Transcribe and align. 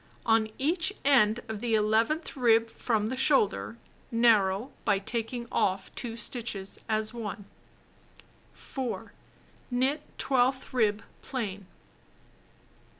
On 0.25 0.49
each 0.57 0.91
end 1.05 1.41
of 1.47 1.59
the 1.59 1.75
eleventh 1.75 2.35
rib 2.35 2.71
from 2.71 3.09
the 3.09 3.15
shoulder, 3.15 3.77
narrow 4.11 4.71
by 4.83 4.97
taking 4.97 5.47
off 5.51 5.93
2 5.93 6.17
stitches 6.17 6.79
as 6.89 7.13
1. 7.13 7.45
4. 8.51 9.13
Knit 9.69 10.01
twelfth 10.17 10.73
rib 10.73 11.03
plain. 11.21 11.67